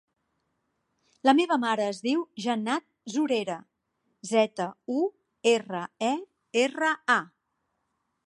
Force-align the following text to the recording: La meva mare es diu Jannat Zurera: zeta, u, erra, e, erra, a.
La 1.27 1.33
meva 1.39 1.57
mare 1.65 1.83
es 1.89 1.99
diu 2.05 2.23
Jannat 2.45 2.87
Zurera: 3.17 3.57
zeta, 4.31 4.67
u, 5.01 5.05
erra, 5.53 5.85
e, 6.07 6.11
erra, 6.65 6.95
a. 7.17 7.21